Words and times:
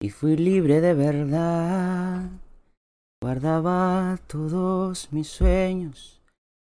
y 0.00 0.10
fui 0.10 0.36
libre 0.36 0.80
de 0.80 0.94
verdad. 0.94 2.30
Guardaba 3.22 4.18
todos 4.26 5.12
mis 5.12 5.28
sueños, 5.28 6.22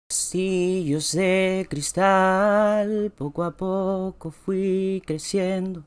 castillos 0.09 1.13
de 1.13 1.67
cristal, 1.69 3.13
poco 3.17 3.43
a 3.43 3.51
poco 3.51 4.31
fui 4.31 5.03
creciendo 5.05 5.83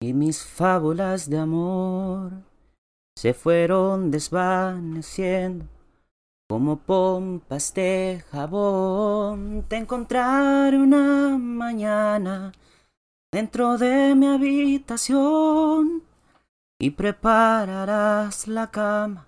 y 0.00 0.12
mis 0.12 0.44
fábulas 0.44 1.30
de 1.30 1.38
amor 1.38 2.32
se 3.16 3.32
fueron 3.32 4.10
desvaneciendo 4.10 5.64
como 6.48 6.76
pompas 6.76 7.72
de 7.74 8.22
jabón. 8.30 9.64
Te 9.68 9.76
encontraré 9.76 10.78
una 10.78 11.38
mañana 11.38 12.52
dentro 13.36 13.76
de 13.76 14.14
mi 14.14 14.28
habitación 14.28 16.02
y 16.78 16.88
prepararás 16.92 18.48
la 18.48 18.70
cama 18.70 19.26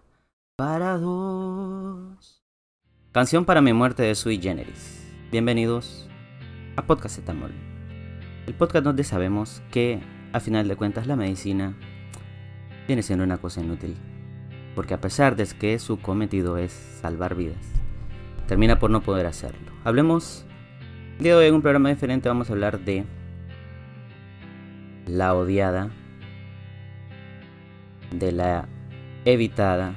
para 0.56 0.96
dos. 0.96 2.42
Canción 3.12 3.44
para 3.44 3.60
mi 3.60 3.74
muerte 3.74 4.04
de 4.04 4.14
Sui 4.14 4.40
Generis. 4.40 5.06
Bienvenidos 5.30 6.08
a 6.76 6.86
Podcast 6.86 7.18
Etamol. 7.18 7.52
El 8.46 8.54
podcast 8.54 8.82
donde 8.82 9.04
sabemos 9.04 9.60
que, 9.70 10.00
a 10.32 10.40
final 10.40 10.68
de 10.68 10.76
cuentas, 10.76 11.06
la 11.06 11.14
medicina 11.14 11.76
viene 12.86 13.02
siendo 13.02 13.24
una 13.24 13.36
cosa 13.36 13.60
inútil. 13.60 13.94
Porque 14.74 14.94
a 14.94 15.02
pesar 15.02 15.36
de 15.36 15.44
que 15.48 15.78
su 15.78 16.00
cometido 16.00 16.56
es 16.56 16.72
salvar 16.72 17.34
vidas, 17.34 17.66
termina 18.46 18.78
por 18.78 18.88
no 18.88 19.02
poder 19.02 19.26
hacerlo. 19.26 19.70
Hablemos, 19.84 20.46
el 21.18 21.24
día 21.24 21.32
de 21.34 21.40
hoy 21.40 21.48
en 21.48 21.56
un 21.56 21.62
programa 21.62 21.90
diferente 21.90 22.30
vamos 22.30 22.48
a 22.48 22.54
hablar 22.54 22.80
de 22.80 23.04
la 25.08 25.34
odiada, 25.34 25.90
de 28.12 28.32
la 28.32 28.68
evitada, 29.24 29.94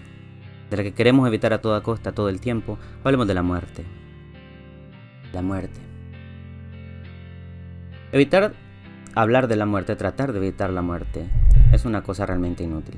de 0.69 0.77
la 0.77 0.83
que 0.83 0.93
queremos 0.93 1.27
evitar 1.27 1.53
a 1.53 1.61
toda 1.61 1.81
costa 1.81 2.11
todo 2.11 2.29
el 2.29 2.41
tiempo, 2.41 2.77
hablemos 3.03 3.27
de 3.27 3.33
la 3.33 3.43
muerte. 3.43 3.85
La 5.33 5.41
muerte. 5.41 5.79
Evitar 8.11 8.53
hablar 9.15 9.47
de 9.47 9.55
la 9.55 9.65
muerte, 9.65 9.95
tratar 9.95 10.33
de 10.33 10.39
evitar 10.39 10.71
la 10.71 10.81
muerte, 10.81 11.27
es 11.71 11.85
una 11.85 12.03
cosa 12.03 12.25
realmente 12.25 12.63
inútil. 12.63 12.95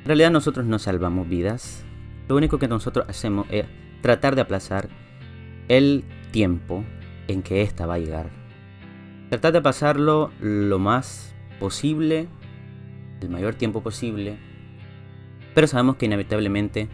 En 0.00 0.06
realidad 0.06 0.30
nosotros 0.30 0.64
no 0.64 0.78
salvamos 0.78 1.28
vidas. 1.28 1.84
Lo 2.28 2.36
único 2.36 2.58
que 2.58 2.68
nosotros 2.68 3.06
hacemos 3.08 3.46
es 3.50 3.66
tratar 4.00 4.34
de 4.34 4.42
aplazar 4.42 4.88
el 5.68 6.04
tiempo 6.30 6.84
en 7.26 7.42
que 7.42 7.62
ésta 7.62 7.86
va 7.86 7.94
a 7.94 7.98
llegar. 7.98 8.37
Tratar 9.28 9.52
de 9.52 9.60
pasarlo 9.60 10.32
lo 10.40 10.78
más 10.78 11.34
posible, 11.60 12.28
el 13.20 13.28
mayor 13.28 13.54
tiempo 13.54 13.82
posible, 13.82 14.38
pero 15.54 15.66
sabemos 15.66 15.96
que 15.96 16.06
inevitablemente, 16.06 16.88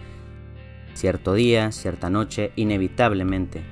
cierto 0.95 1.35
día, 1.35 1.71
cierta 1.71 2.11
noche, 2.11 2.51
inevitablemente 2.57 3.63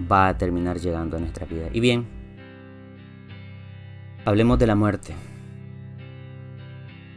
va 0.00 0.28
a 0.28 0.36
terminar 0.36 0.80
llegando 0.80 1.16
a 1.16 1.20
nuestra 1.20 1.46
vida. 1.46 1.68
Y 1.72 1.80
bien, 1.80 2.06
hablemos 4.26 4.58
de 4.58 4.66
la 4.66 4.74
muerte. 4.74 5.14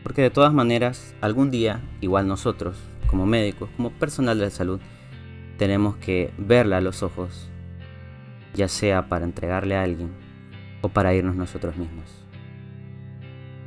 Porque 0.04 0.22
de 0.22 0.30
todas 0.30 0.54
maneras, 0.54 1.16
algún 1.20 1.52
día, 1.52 1.82
igual 2.00 2.30
nosotros, 2.30 2.78
como 3.08 3.26
médicos, 3.26 3.70
como 3.76 3.92
personal 3.92 4.38
de 4.38 4.46
la 4.46 4.52
salud, 4.52 4.80
tenemos 5.58 5.98
que 5.98 6.32
verla 6.38 6.78
a 6.78 6.82
los 6.82 7.04
ojos, 7.04 7.50
ya 8.54 8.70
sea 8.70 9.10
para 9.10 9.26
entregarle 9.26 9.76
a 9.76 9.84
alguien 9.84 10.29
o 10.82 10.90
para 10.90 11.14
irnos 11.14 11.36
nosotros 11.36 11.76
mismos. 11.78 12.06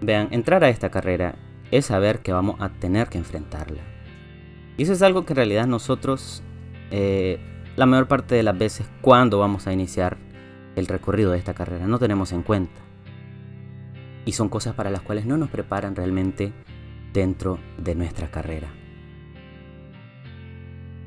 Vean, 0.01 0.29
entrar 0.33 0.65
a 0.65 0.69
esta 0.69 0.91
carrera 0.91 1.37
es 1.71 1.87
saber 1.87 2.21
que 2.21 2.33
vamos 2.33 2.61
a 2.61 2.71
tener 2.71 3.09
que 3.09 3.19
enfrentarla. 3.19 3.83
Y 4.77 4.83
eso 4.83 4.93
es 4.93 5.03
algo 5.03 5.25
que 5.25 5.33
en 5.33 5.37
realidad 5.37 5.67
nosotros, 5.67 6.43
eh, 6.91 7.39
la 7.77 7.87
mayor 7.87 8.09
parte 8.09 8.35
de 8.35 8.43
las 8.43 8.59
veces, 8.59 8.89
cuando 9.01 9.39
vamos 9.39 9.67
a 9.67 9.73
iniciar 9.73 10.17
el 10.77 10.87
recorrido 10.87 11.33
de 11.33 11.39
esta 11.39 11.55
carrera, 11.55 11.87
no 11.87 11.99
tenemos 11.99 12.33
en 12.33 12.43
cuenta. 12.43 12.81
Y 14.25 14.33
son 14.33 14.49
cosas 14.49 14.75
para 14.75 14.91
las 14.91 15.03
cuales 15.03 15.27
no 15.27 15.37
nos 15.37 15.51
preparan 15.51 15.97
realmente 15.97 16.53
dentro 17.13 17.59
de 17.79 17.95
nuestra 17.95 18.31
carrera. 18.31 18.69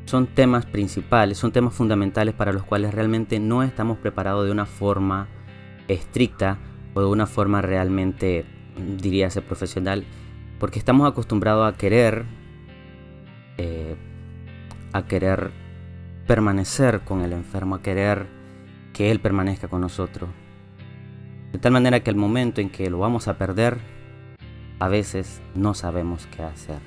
Son 0.05 0.27
temas 0.27 0.65
principales, 0.65 1.38
son 1.38 1.51
temas 1.51 1.73
fundamentales 1.73 2.35
para 2.35 2.53
los 2.53 2.63
cuales 2.63 2.94
realmente 2.94 3.39
no 3.39 3.63
estamos 3.63 3.97
preparados 3.97 4.45
de 4.45 4.51
una 4.51 4.65
forma 4.65 5.27
estricta 5.88 6.57
o 6.94 7.01
de 7.01 7.07
una 7.07 7.28
forma 7.28 7.62
realmente, 7.62 8.46
diría 8.97 9.29
ser 9.29 9.44
profesional, 9.44 10.06
porque 10.59 10.79
estamos 10.79 11.09
acostumbrados 11.09 11.72
a 11.72 11.78
querer, 11.78 12.25
eh, 13.57 13.95
a 14.94 15.06
querer 15.06 15.51
permanecer 16.28 17.01
con 17.01 17.22
el 17.22 17.34
enfermo, 17.34 17.75
a 17.75 17.81
querer 17.81 18.28
que 18.94 19.12
él 19.12 19.19
permanezca 19.19 19.68
con 19.68 19.81
nosotros. 19.81 20.29
De 21.51 21.59
tal 21.59 21.72
manera 21.72 22.01
que 22.01 22.09
el 22.09 22.16
momento 22.16 22.62
en 22.62 22.69
que 22.69 22.90
lo 22.90 23.00
vamos 23.00 23.28
a 23.28 23.38
perder, 23.38 23.78
a 24.79 24.88
veces 24.88 25.41
no 25.53 25.74
sabemos 25.74 26.28
qué 26.28 26.44
hacer. 26.44 26.79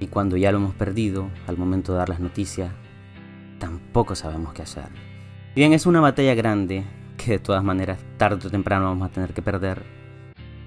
Y 0.00 0.08
cuando 0.08 0.36
ya 0.36 0.50
lo 0.52 0.58
hemos 0.58 0.74
perdido, 0.74 1.30
al 1.46 1.56
momento 1.56 1.92
de 1.92 1.98
dar 1.98 2.08
las 2.08 2.20
noticias, 2.20 2.72
tampoco 3.58 4.14
sabemos 4.14 4.52
qué 4.52 4.62
hacer. 4.62 4.88
Bien, 5.54 5.72
es 5.72 5.86
una 5.86 6.00
batalla 6.00 6.34
grande 6.34 6.84
que 7.24 7.32
de 7.32 7.38
todas 7.38 7.62
maneras 7.62 7.98
tarde 8.16 8.46
o 8.46 8.50
temprano 8.50 8.86
vamos 8.86 9.08
a 9.08 9.12
tener 9.12 9.32
que 9.32 9.42
perder. 9.42 9.82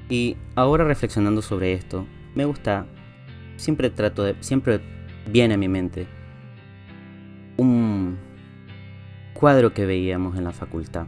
Y 0.09 0.37
ahora 0.55 0.83
reflexionando 0.83 1.41
sobre 1.41 1.73
esto, 1.73 2.05
me 2.35 2.45
gusta, 2.45 2.85
siempre 3.57 3.89
trato 3.89 4.23
de, 4.23 4.35
siempre 4.41 4.79
viene 5.27 5.55
a 5.55 5.57
mi 5.57 5.67
mente 5.67 6.07
un 7.57 8.17
cuadro 9.33 9.73
que 9.73 9.85
veíamos 9.85 10.37
en 10.37 10.43
la 10.43 10.51
facultad. 10.51 11.07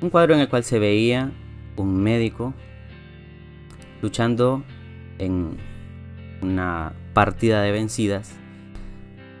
Un 0.00 0.10
cuadro 0.10 0.34
en 0.34 0.40
el 0.40 0.48
cual 0.48 0.64
se 0.64 0.78
veía 0.78 1.32
un 1.76 2.02
médico 2.02 2.54
luchando 4.02 4.62
en 5.18 5.56
una 6.42 6.92
partida 7.14 7.62
de 7.62 7.72
vencidas, 7.72 8.34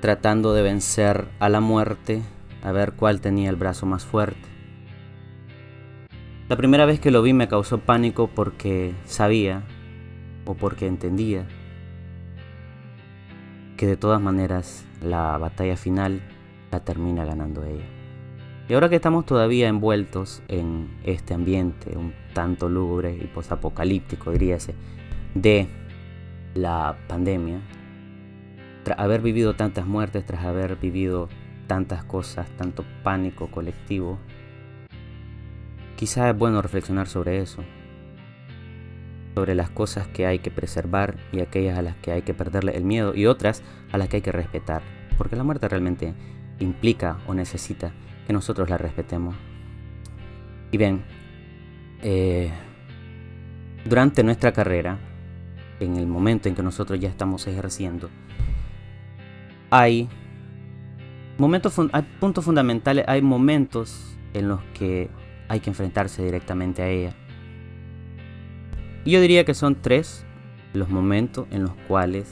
tratando 0.00 0.54
de 0.54 0.62
vencer 0.62 1.26
a 1.40 1.48
la 1.48 1.60
muerte 1.60 2.22
a 2.62 2.72
ver 2.72 2.92
cuál 2.92 3.20
tenía 3.20 3.50
el 3.50 3.56
brazo 3.56 3.86
más 3.86 4.04
fuerte. 4.04 4.48
La 6.48 6.56
primera 6.56 6.86
vez 6.86 7.00
que 7.00 7.10
lo 7.10 7.22
vi 7.22 7.32
me 7.32 7.48
causó 7.48 7.78
pánico 7.78 8.28
porque 8.28 8.94
sabía 9.04 9.64
o 10.44 10.54
porque 10.54 10.86
entendía 10.86 11.46
que 13.76 13.86
de 13.86 13.96
todas 13.96 14.20
maneras 14.20 14.84
la 15.02 15.36
batalla 15.38 15.76
final 15.76 16.22
la 16.70 16.80
termina 16.80 17.24
ganando 17.24 17.64
ella. 17.64 17.84
Y 18.68 18.74
ahora 18.74 18.88
que 18.88 18.96
estamos 18.96 19.26
todavía 19.26 19.68
envueltos 19.68 20.42
en 20.48 20.88
este 21.04 21.34
ambiente 21.34 21.96
un 21.96 22.14
tanto 22.32 22.68
lúgubre 22.68 23.14
y 23.14 23.26
posapocalíptico, 23.26 24.32
diríase, 24.32 24.74
de 25.34 25.68
la 26.54 26.96
pandemia, 27.06 27.60
tras 28.82 28.98
haber 28.98 29.20
vivido 29.20 29.54
tantas 29.54 29.86
muertes, 29.86 30.24
tras 30.26 30.44
haber 30.44 30.76
vivido 30.76 31.28
tantas 31.66 32.04
cosas, 32.04 32.48
tanto 32.56 32.84
pánico 33.02 33.50
colectivo, 33.50 34.18
quizás 35.96 36.30
es 36.30 36.38
bueno 36.38 36.62
reflexionar 36.62 37.08
sobre 37.08 37.40
eso, 37.40 37.64
sobre 39.34 39.54
las 39.54 39.70
cosas 39.70 40.06
que 40.08 40.26
hay 40.26 40.38
que 40.38 40.50
preservar 40.50 41.16
y 41.32 41.40
aquellas 41.40 41.78
a 41.78 41.82
las 41.82 41.96
que 41.96 42.12
hay 42.12 42.22
que 42.22 42.34
perderle 42.34 42.76
el 42.76 42.84
miedo 42.84 43.14
y 43.14 43.26
otras 43.26 43.62
a 43.92 43.98
las 43.98 44.08
que 44.08 44.16
hay 44.16 44.22
que 44.22 44.32
respetar, 44.32 44.82
porque 45.18 45.36
la 45.36 45.44
muerte 45.44 45.68
realmente 45.68 46.14
implica 46.58 47.18
o 47.26 47.34
necesita 47.34 47.92
que 48.26 48.32
nosotros 48.32 48.70
la 48.70 48.78
respetemos. 48.78 49.34
Y 50.72 50.78
bien, 50.78 51.04
eh, 52.02 52.50
durante 53.84 54.22
nuestra 54.24 54.52
carrera, 54.52 54.98
en 55.80 55.96
el 55.96 56.06
momento 56.06 56.48
en 56.48 56.54
que 56.54 56.62
nosotros 56.62 56.98
ya 56.98 57.08
estamos 57.08 57.46
ejerciendo, 57.46 58.10
hay 59.70 60.08
momentos, 61.38 61.78
hay 61.92 62.02
puntos 62.20 62.44
fundamentales, 62.44 63.04
hay 63.08 63.22
momentos 63.22 64.16
en 64.34 64.48
los 64.48 64.60
que 64.74 65.10
hay 65.48 65.60
que 65.60 65.70
enfrentarse 65.70 66.24
directamente 66.24 66.82
a 66.82 66.88
ella. 66.88 67.14
Y 69.04 69.12
yo 69.12 69.20
diría 69.20 69.44
que 69.44 69.54
son 69.54 69.76
tres 69.80 70.24
los 70.72 70.88
momentos 70.88 71.46
en 71.50 71.62
los 71.62 71.72
cuales 71.88 72.28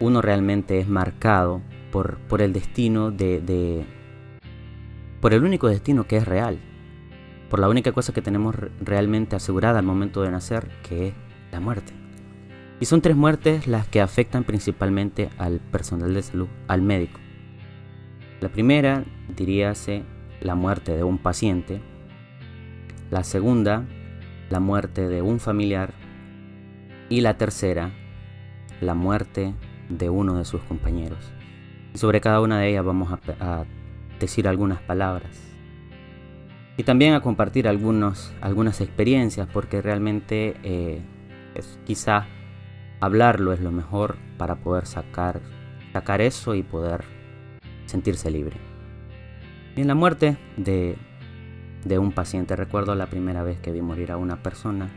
uno 0.00 0.20
realmente 0.20 0.78
es 0.78 0.88
marcado 0.88 1.62
por, 1.90 2.18
por 2.28 2.42
el 2.42 2.52
destino 2.52 3.10
de, 3.10 3.40
de, 3.40 3.84
por 5.20 5.32
el 5.34 5.44
único 5.44 5.68
destino 5.68 6.06
que 6.06 6.16
es 6.16 6.26
real, 6.26 6.58
por 7.48 7.60
la 7.60 7.68
única 7.68 7.92
cosa 7.92 8.12
que 8.12 8.22
tenemos 8.22 8.54
realmente 8.80 9.36
asegurada 9.36 9.78
al 9.78 9.84
momento 9.84 10.22
de 10.22 10.30
nacer, 10.30 10.68
que 10.82 11.08
es 11.08 11.14
la 11.50 11.60
muerte. 11.60 11.92
Y 12.80 12.84
son 12.84 13.00
tres 13.00 13.16
muertes 13.16 13.66
las 13.66 13.88
que 13.88 14.00
afectan 14.00 14.44
principalmente 14.44 15.30
al 15.38 15.58
personal 15.58 16.14
de 16.14 16.22
salud, 16.22 16.48
al 16.68 16.82
médico. 16.82 17.18
La 18.40 18.48
primera, 18.48 19.04
diríase, 19.34 20.04
la 20.40 20.54
muerte 20.54 20.94
de 20.96 21.02
un 21.02 21.18
paciente. 21.18 21.80
La 23.10 23.24
segunda, 23.24 23.84
la 24.48 24.60
muerte 24.60 25.08
de 25.08 25.22
un 25.22 25.40
familiar. 25.40 25.92
Y 27.08 27.20
la 27.20 27.36
tercera, 27.36 27.90
la 28.80 28.94
muerte 28.94 29.54
de 29.88 30.08
uno 30.08 30.38
de 30.38 30.44
sus 30.44 30.62
compañeros. 30.62 31.32
sobre 31.94 32.20
cada 32.20 32.40
una 32.40 32.60
de 32.60 32.68
ellas 32.70 32.84
vamos 32.84 33.18
a, 33.40 33.64
decir 34.20 34.46
algunas 34.46 34.80
palabras. 34.80 35.36
Y 36.76 36.84
también 36.84 37.14
a 37.14 37.20
compartir 37.20 37.66
algunos, 37.66 38.32
algunas 38.40 38.80
experiencias, 38.80 39.48
porque 39.52 39.82
realmente 39.82 40.54
eh, 40.62 41.02
es, 41.56 41.80
quizá 41.84 42.26
hablarlo 43.00 43.52
es 43.52 43.60
lo 43.60 43.72
mejor 43.72 44.16
para 44.36 44.56
poder 44.56 44.86
sacar, 44.86 45.40
sacar 45.92 46.20
eso 46.20 46.54
y 46.54 46.62
poder 46.62 47.17
sentirse 47.88 48.30
libre. 48.30 48.56
Y 49.74 49.80
en 49.80 49.88
la 49.88 49.94
muerte 49.94 50.36
de, 50.56 50.96
de 51.84 51.98
un 51.98 52.12
paciente, 52.12 52.54
recuerdo 52.54 52.94
la 52.94 53.06
primera 53.06 53.42
vez 53.42 53.58
que 53.58 53.72
vi 53.72 53.80
morir 53.80 54.12
a 54.12 54.16
una 54.16 54.42
persona, 54.42 54.88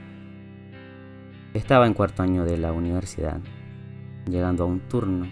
estaba 1.53 1.87
en 1.87 1.93
cuarto 1.93 2.21
año 2.21 2.45
de 2.45 2.57
la 2.57 2.71
universidad, 2.73 3.39
llegando 4.27 4.63
a 4.63 4.67
un 4.67 4.81
turno, 4.81 5.27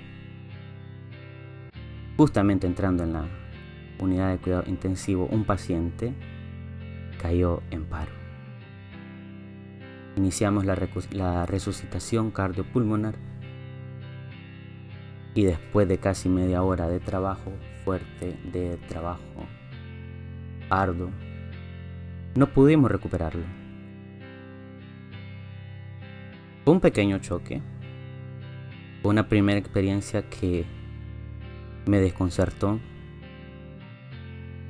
justamente 2.18 2.66
entrando 2.66 3.04
en 3.04 3.14
la 3.14 3.28
unidad 4.00 4.32
de 4.32 4.38
cuidado 4.38 4.64
intensivo, 4.68 5.28
un 5.32 5.44
paciente 5.44 6.14
cayó 7.22 7.62
en 7.72 7.86
paro. 7.86 8.12
Iniciamos 10.16 10.66
la, 10.66 10.78
la 11.12 11.46
resucitación 11.46 12.32
cardiopulmonar 12.32 13.16
y 15.34 15.44
después 15.44 15.88
de 15.88 15.98
casi 15.98 16.30
media 16.30 16.64
hora 16.64 16.88
de 16.88 17.00
trabajo 17.00 17.52
fuerte, 17.86 18.38
de 18.52 18.78
trabajo 18.88 19.46
arduo, 20.70 21.10
no 22.36 22.48
pudimos 22.48 22.92
recuperarlo. 22.92 23.44
Fue 26.64 26.74
un 26.74 26.80
pequeño 26.80 27.20
choque, 27.20 27.62
fue 29.02 29.12
una 29.12 29.28
primera 29.28 29.60
experiencia 29.60 30.30
que 30.30 30.66
me 31.86 32.00
desconcertó 32.00 32.80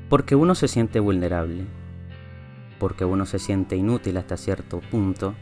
porque 0.09 0.35
uno 0.35 0.55
se 0.55 0.67
siente 0.67 0.99
vulnerable, 0.99 1.65
porque 2.79 3.05
uno 3.05 3.25
se 3.25 3.39
siente 3.39 3.75
inútil 3.75 4.17
hasta 4.17 4.37
cierto 4.37 4.79
punto 4.79 5.35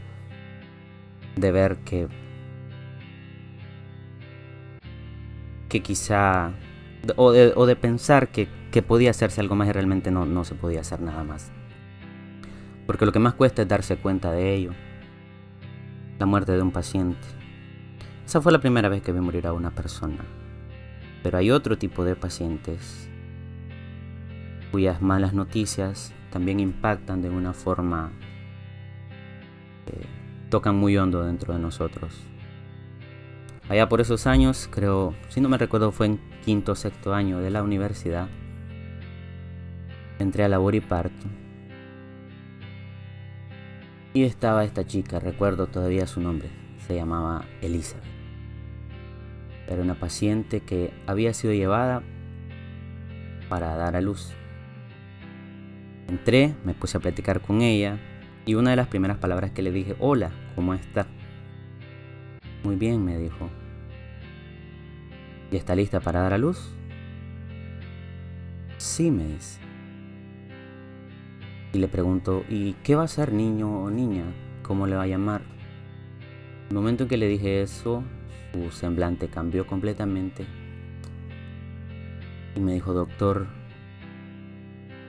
de 1.36 1.52
ver 1.52 1.78
que 1.78 2.08
que 5.68 5.80
quizá, 5.80 6.52
o 7.16 7.32
de, 7.32 7.76
pensar 7.76 8.28
que, 8.28 8.48
podía 8.86 9.10
hacerse 9.10 9.40
algo 9.40 9.56
más 9.56 9.68
y 9.68 9.72
realmente 9.72 10.12
no, 10.12 10.24
no 10.24 10.44
se 10.44 10.54
podía 10.54 10.80
hacer 10.80 11.00
nada 11.00 11.24
más. 11.24 11.50
Porque 12.86 13.04
lo 13.04 13.12
que 13.12 13.18
más 13.18 13.34
cuesta 13.34 13.62
es 13.62 13.68
darse 13.68 13.96
cuenta 13.96 14.30
de 14.30 14.54
ello. 14.54 14.70
La 16.18 16.26
muerte 16.26 16.52
de 16.52 16.62
un 16.62 16.70
paciente. 16.70 17.26
Esa 18.24 18.40
fue 18.40 18.52
la 18.52 18.60
primera 18.60 18.88
vez 18.88 19.02
que 19.02 19.12
vi 19.12 19.20
morir 19.20 19.46
a 19.46 19.52
una 19.52 19.72
persona. 19.72 20.24
Pero 21.22 21.38
hay 21.38 21.50
otro 21.50 21.76
tipo 21.76 22.04
de 22.04 22.14
pacientes 22.14 23.08
cuyas 24.70 25.02
malas 25.02 25.32
noticias 25.32 26.12
también 26.30 26.60
impactan 26.60 27.22
de 27.22 27.30
una 27.30 27.52
forma 27.52 28.12
que 29.86 30.06
tocan 30.50 30.76
muy 30.76 30.96
hondo 30.96 31.24
dentro 31.24 31.54
de 31.54 31.60
nosotros. 31.60 32.22
Allá 33.68 33.86
por 33.88 34.00
esos 34.00 34.26
años, 34.26 34.66
creo, 34.70 35.14
si 35.28 35.42
no 35.42 35.50
me 35.50 35.58
recuerdo, 35.58 35.92
fue 35.92 36.06
en 36.06 36.20
quinto 36.42 36.72
o 36.72 36.74
sexto 36.74 37.12
año 37.12 37.40
de 37.40 37.50
la 37.50 37.62
universidad. 37.62 38.28
Entré 40.18 40.44
a 40.44 40.48
labor 40.48 40.74
y 40.74 40.80
parto. 40.80 41.26
Y 44.14 44.22
estaba 44.24 44.64
esta 44.64 44.86
chica, 44.86 45.20
recuerdo 45.20 45.66
todavía 45.66 46.06
su 46.06 46.20
nombre, 46.22 46.48
se 46.86 46.94
llamaba 46.94 47.44
Elizabeth. 47.60 48.04
Era 49.68 49.82
una 49.82 49.94
paciente 49.94 50.60
que 50.60 50.90
había 51.06 51.34
sido 51.34 51.52
llevada 51.52 52.02
para 53.50 53.76
dar 53.76 53.96
a 53.96 54.00
luz. 54.00 54.32
Entré, 56.08 56.54
me 56.64 56.72
puse 56.72 56.96
a 56.96 57.00
platicar 57.00 57.42
con 57.42 57.60
ella 57.60 57.98
y 58.46 58.54
una 58.54 58.70
de 58.70 58.76
las 58.76 58.88
primeras 58.88 59.18
palabras 59.18 59.50
que 59.50 59.60
le 59.60 59.72
dije, 59.72 59.94
hola, 59.98 60.30
¿cómo 60.54 60.72
está? 60.72 61.06
Muy 62.64 62.76
bien, 62.76 63.04
me 63.04 63.18
dijo. 63.18 63.50
¿Y 65.50 65.56
está 65.56 65.74
lista 65.74 66.00
para 66.00 66.20
dar 66.20 66.34
a 66.34 66.38
luz? 66.38 66.74
Sí, 68.76 69.10
me 69.10 69.24
dice. 69.24 69.60
Y 71.72 71.78
le 71.78 71.88
pregunto, 71.88 72.44
¿y 72.48 72.74
qué 72.84 72.94
va 72.94 73.04
a 73.04 73.08
ser 73.08 73.32
niño 73.32 73.82
o 73.82 73.90
niña? 73.90 74.24
¿Cómo 74.62 74.86
le 74.86 74.96
va 74.96 75.02
a 75.02 75.06
llamar? 75.06 75.42
El 76.68 76.74
momento 76.74 77.04
en 77.04 77.08
que 77.08 77.16
le 77.16 77.28
dije 77.28 77.62
eso, 77.62 78.02
su 78.52 78.70
semblante 78.70 79.28
cambió 79.28 79.66
completamente. 79.66 80.46
Y 82.54 82.60
me 82.60 82.74
dijo, 82.74 82.92
doctor, 82.92 83.46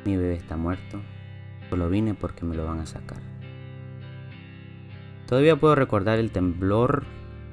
mi 0.05 0.15
bebé 0.15 0.35
está 0.35 0.55
muerto. 0.55 1.01
Solo 1.69 1.89
vine 1.89 2.13
porque 2.13 2.45
me 2.45 2.55
lo 2.55 2.65
van 2.65 2.79
a 2.79 2.85
sacar. 2.85 3.19
Todavía 5.27 5.57
puedo 5.57 5.75
recordar 5.75 6.17
el 6.17 6.31
temblor, 6.31 7.03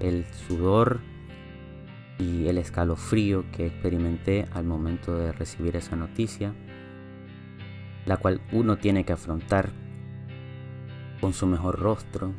el 0.00 0.24
sudor, 0.26 1.00
y 2.18 2.48
el 2.48 2.58
escalofrío 2.58 3.44
que 3.52 3.66
experimenté 3.66 4.46
al 4.52 4.64
momento 4.64 5.16
de 5.16 5.32
recibir 5.32 5.76
esa 5.76 5.96
noticia, 5.96 6.54
la 8.06 8.16
cual 8.16 8.40
uno 8.52 8.78
tiene 8.78 9.04
que 9.04 9.12
afrontar 9.12 9.70
con 11.20 11.32
su 11.32 11.46
mejor 11.46 11.78
rostro, 11.78 12.32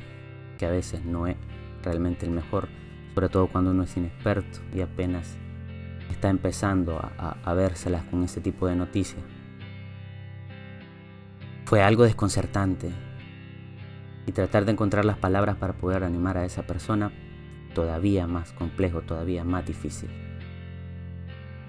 que 0.57 0.65
a 0.65 0.71
veces 0.71 1.05
no 1.05 1.27
es 1.27 1.35
realmente 1.83 2.25
el 2.25 2.31
mejor, 2.31 2.69
sobre 3.13 3.29
todo 3.29 3.47
cuando 3.47 3.71
uno 3.71 3.83
es 3.83 3.95
inexperto 3.97 4.59
y 4.73 4.81
apenas 4.81 5.37
está 6.09 6.29
empezando 6.29 6.97
a, 6.97 7.37
a, 7.43 8.03
con 8.09 8.23
ese 8.23 8.41
tipo 8.41 8.67
de 8.67 8.75
noticias. 8.75 9.21
Fue 11.65 11.83
algo 11.83 12.03
desconcertante 12.03 12.91
y 14.25 14.31
tratar 14.31 14.65
de 14.65 14.71
encontrar 14.71 15.05
las 15.05 15.17
palabras 15.17 15.57
para 15.57 15.73
poder 15.73 16.03
animar 16.03 16.37
a 16.37 16.45
esa 16.45 16.63
persona 16.63 17.11
todavía 17.77 18.25
más 18.25 18.53
complejo, 18.53 19.03
todavía 19.03 19.43
más 19.43 19.63
difícil. 19.63 20.09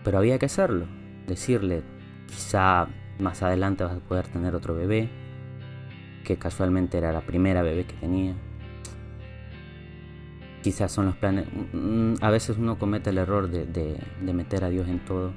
Pero 0.02 0.16
había 0.16 0.38
que 0.38 0.46
hacerlo, 0.46 0.86
decirle, 1.26 1.82
quizá 2.26 2.88
más 3.18 3.42
adelante 3.42 3.84
vas 3.84 3.96
a 3.96 4.00
poder 4.00 4.26
tener 4.26 4.54
otro 4.54 4.74
bebé, 4.74 5.10
que 6.24 6.38
casualmente 6.38 6.96
era 6.96 7.12
la 7.12 7.20
primera 7.20 7.60
bebé 7.60 7.84
que 7.84 7.92
tenía. 7.92 8.32
Quizás 10.62 10.92
son 10.92 11.04
los 11.04 11.16
planes, 11.16 11.44
mm, 11.74 12.14
a 12.22 12.30
veces 12.30 12.56
uno 12.56 12.78
comete 12.78 13.10
el 13.10 13.18
error 13.18 13.50
de, 13.50 13.66
de 13.66 14.32
meter 14.32 14.64
a 14.64 14.70
Dios 14.70 14.88
en 14.88 15.00
todo 15.00 15.34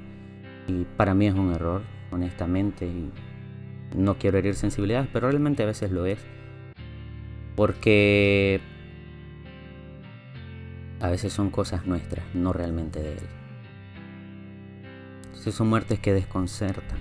y 0.66 0.86
para 0.96 1.12
mí 1.12 1.26
es 1.26 1.34
un 1.34 1.52
error, 1.52 1.82
honestamente, 2.10 2.86
y 2.86 3.10
no 3.94 4.16
quiero 4.16 4.38
herir 4.38 4.54
sensibilidades, 4.54 5.10
pero 5.12 5.28
realmente 5.28 5.64
a 5.64 5.66
veces 5.66 5.90
lo 5.90 6.06
es. 6.06 6.24
Porque 7.56 8.62
a 11.02 11.10
veces 11.10 11.32
son 11.32 11.50
cosas 11.50 11.84
nuestras, 11.84 12.24
no 12.32 12.52
realmente 12.52 13.00
de 13.00 13.14
Él. 13.14 13.28
Entonces 15.24 15.52
son 15.52 15.68
muertes 15.68 15.98
que 15.98 16.12
desconcertan, 16.12 17.00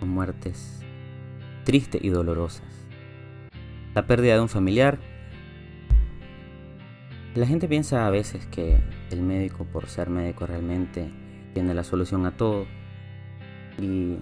son 0.00 0.08
muertes 0.08 0.80
tristes 1.62 2.02
y 2.02 2.08
dolorosas. 2.08 2.66
La 3.94 4.06
pérdida 4.06 4.34
de 4.34 4.40
un 4.40 4.48
familiar. 4.48 4.98
La 7.36 7.46
gente 7.46 7.68
piensa 7.68 8.08
a 8.08 8.10
veces 8.10 8.44
que 8.46 8.80
el 9.12 9.22
médico, 9.22 9.64
por 9.64 9.86
ser 9.86 10.10
médico, 10.10 10.44
realmente 10.44 11.08
tiene 11.54 11.74
la 11.74 11.84
solución 11.84 12.26
a 12.26 12.36
todo 12.36 12.66
y 13.80 14.16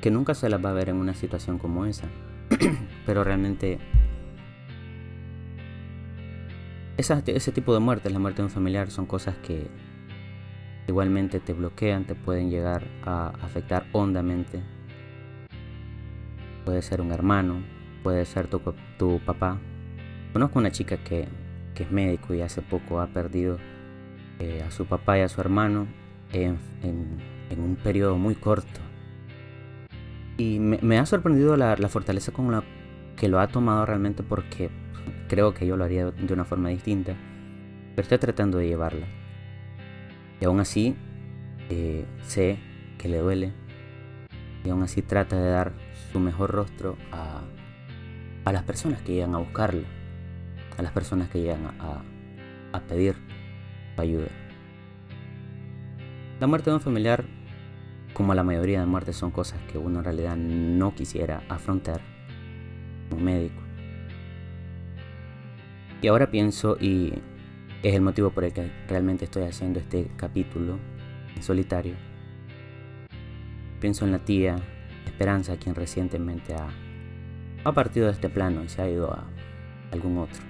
que 0.00 0.10
nunca 0.10 0.34
se 0.34 0.48
las 0.48 0.64
va 0.64 0.70
a 0.70 0.72
ver 0.72 0.88
en 0.88 0.96
una 0.96 1.12
situación 1.12 1.58
como 1.58 1.84
esa. 1.84 2.06
Pero 3.04 3.24
realmente 3.24 3.78
ese 6.96 7.52
tipo 7.52 7.74
de 7.74 7.80
muertes, 7.80 8.12
la 8.12 8.18
muerte 8.18 8.38
de 8.38 8.44
un 8.44 8.50
familiar, 8.50 8.90
son 8.90 9.06
cosas 9.06 9.36
que 9.38 9.68
igualmente 10.88 11.40
te 11.40 11.52
bloquean, 11.52 12.04
te 12.04 12.14
pueden 12.14 12.50
llegar 12.50 12.84
a 13.04 13.28
afectar 13.42 13.86
hondamente. 13.92 14.62
Puede 16.64 16.82
ser 16.82 17.00
un 17.00 17.12
hermano, 17.12 17.62
puede 18.02 18.24
ser 18.24 18.48
tu, 18.48 18.60
tu 18.98 19.20
papá. 19.24 19.58
Conozco 20.32 20.58
una 20.58 20.70
chica 20.70 20.96
que, 20.96 21.28
es 21.76 21.90
médico 21.90 22.32
y 22.32 22.40
hace 22.40 22.62
poco 22.62 23.00
ha 23.00 23.08
perdido 23.08 23.58
eh, 24.38 24.64
a 24.66 24.70
su 24.70 24.86
papá 24.86 25.18
y 25.18 25.20
a 25.20 25.28
su 25.28 25.42
hermano 25.42 25.86
en, 26.32 26.58
un 27.50 27.76
periodo 27.76 28.16
muy 28.16 28.34
corto. 28.34 28.80
Y 30.38 30.58
me, 30.58 30.98
ha 30.98 31.04
sorprendido 31.04 31.56
la 31.56 31.76
fortaleza 31.88 32.32
con 32.32 32.50
la 32.50 32.64
que 33.16 33.28
lo 33.28 33.40
ha 33.40 33.48
tomado 33.48 33.84
realmente 33.84 34.22
porque 34.22 34.70
Creo 35.28 35.54
que 35.54 35.66
yo 35.66 35.76
lo 35.76 35.84
haría 35.84 36.10
de 36.10 36.32
una 36.32 36.44
forma 36.44 36.68
distinta, 36.68 37.14
pero 37.94 38.02
estoy 38.02 38.18
tratando 38.18 38.58
de 38.58 38.68
llevarla. 38.68 39.06
Y 40.40 40.44
aún 40.44 40.60
así, 40.60 40.94
eh, 41.70 42.04
sé 42.22 42.58
que 42.98 43.08
le 43.08 43.18
duele 43.18 43.52
y 44.64 44.70
aún 44.70 44.82
así 44.82 45.02
trata 45.02 45.40
de 45.40 45.50
dar 45.50 45.72
su 46.12 46.20
mejor 46.20 46.50
rostro 46.50 46.96
a, 47.12 47.42
a 48.44 48.52
las 48.52 48.62
personas 48.64 49.00
que 49.02 49.14
llegan 49.14 49.34
a 49.34 49.38
buscarla, 49.38 49.86
a 50.76 50.82
las 50.82 50.92
personas 50.92 51.28
que 51.28 51.40
llegan 51.40 51.66
a, 51.80 52.02
a 52.72 52.80
pedir 52.80 53.16
ayuda. 53.96 54.28
La 56.38 56.46
muerte 56.46 56.70
de 56.70 56.76
un 56.76 56.82
familiar, 56.82 57.24
como 58.12 58.34
la 58.34 58.42
mayoría 58.42 58.80
de 58.80 58.86
muertes, 58.86 59.16
son 59.16 59.30
cosas 59.30 59.58
que 59.70 59.78
uno 59.78 60.00
en 60.00 60.04
realidad 60.04 60.36
no 60.36 60.94
quisiera 60.94 61.42
afrontar 61.48 62.00
como 63.08 63.22
médico. 63.22 63.65
Y 66.02 66.08
ahora 66.08 66.30
pienso, 66.30 66.76
y 66.80 67.12
es 67.82 67.94
el 67.94 68.02
motivo 68.02 68.30
por 68.30 68.44
el 68.44 68.52
que 68.52 68.70
realmente 68.88 69.24
estoy 69.24 69.44
haciendo 69.44 69.80
este 69.80 70.08
capítulo 70.16 70.78
en 71.34 71.42
solitario, 71.42 71.94
pienso 73.80 74.04
en 74.04 74.12
la 74.12 74.18
tía 74.18 74.56
Esperanza, 75.06 75.56
quien 75.56 75.74
recientemente 75.74 76.54
ha, 76.54 77.72
partido 77.72 78.06
de 78.06 78.12
este 78.12 78.28
plano 78.28 78.62
y 78.62 78.68
se 78.68 78.82
ha 78.82 78.88
ido 78.88 79.10
a 79.10 79.24
algún 79.90 80.18
otro. 80.18 80.42